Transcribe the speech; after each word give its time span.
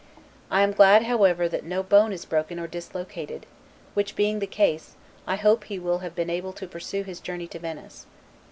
I 0.49 0.63
am 0.63 0.71
glad, 0.71 1.03
however, 1.03 1.47
that 1.47 1.63
no 1.63 1.83
bone 1.83 2.11
is 2.11 2.25
broken 2.25 2.59
or 2.59 2.65
dislocated; 2.65 3.45
which 3.93 4.15
being 4.15 4.39
the 4.39 4.47
case, 4.47 4.95
I 5.27 5.35
hope 5.35 5.65
he 5.65 5.77
will 5.77 5.99
have 5.99 6.15
been 6.15 6.27
able 6.31 6.53
to 6.53 6.65
pursue 6.65 7.03
his 7.03 7.19
journey 7.19 7.45
to 7.49 7.59
Venice. 7.59 8.07